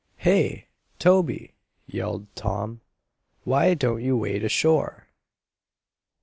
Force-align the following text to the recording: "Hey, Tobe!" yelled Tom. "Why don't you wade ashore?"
"Hey, 0.17 0.65
Tobe!" 0.97 1.49
yelled 1.85 2.25
Tom. 2.35 2.81
"Why 3.43 3.75
don't 3.75 4.01
you 4.01 4.17
wade 4.17 4.43
ashore?" 4.43 5.09